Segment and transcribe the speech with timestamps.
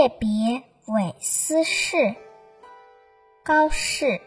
[0.00, 2.14] 夜别韦斯士，
[3.44, 4.22] 高适。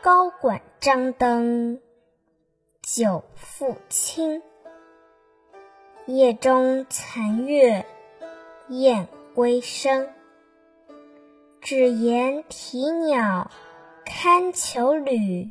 [0.00, 1.80] 高管张灯，
[2.80, 4.44] 酒复清。
[6.06, 7.84] 夜中残月，
[8.68, 10.08] 燕归声。
[11.60, 13.50] 只言啼鸟，
[14.04, 15.50] 堪求侣。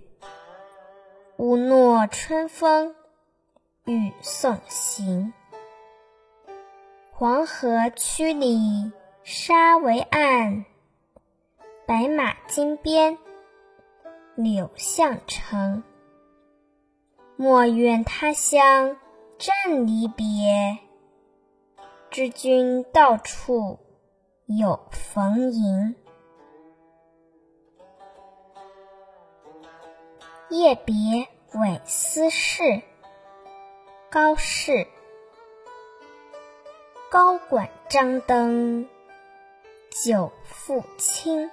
[1.36, 2.96] 无诺春风，
[3.84, 5.34] 与送行。
[7.20, 8.92] 黄河曲里
[9.24, 10.66] 沙为岸，
[11.88, 13.18] 白马金鞭
[14.36, 15.82] 柳巷城。
[17.36, 18.98] 莫怨他乡
[19.40, 20.78] 正离别，
[22.12, 23.80] 知君到处
[24.46, 25.96] 有逢迎。
[30.52, 32.84] 夜别韦斯士，
[34.12, 34.88] 高适。
[37.10, 38.86] 高管张灯，
[40.04, 41.50] 酒复清。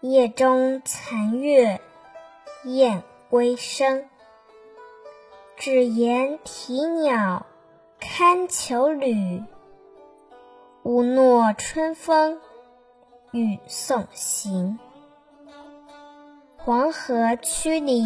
[0.00, 1.80] 夜中残月，
[2.64, 4.08] 燕归声。
[5.56, 7.46] 只言啼鸟，
[8.00, 9.44] 堪求侣。
[10.82, 12.40] 无诺春风，
[13.30, 14.80] 与送行。
[16.56, 18.02] 黄河曲里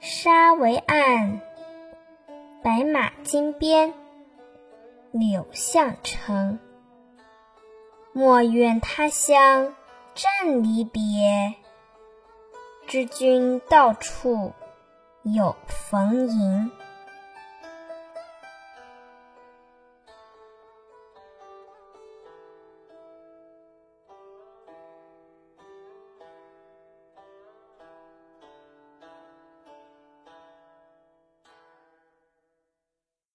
[0.00, 1.40] 沙为岸，
[2.62, 3.94] 白马金鞭
[5.16, 6.58] 柳巷城。
[8.12, 9.76] 莫怨他乡
[10.12, 11.54] 正离别，
[12.88, 14.52] 知君到处
[15.22, 16.68] 有逢迎。